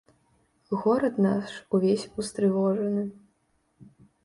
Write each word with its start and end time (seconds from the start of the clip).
Горад 0.79 1.15
наш 1.25 1.51
увесь 1.77 2.09
устрывожаны. 2.17 3.03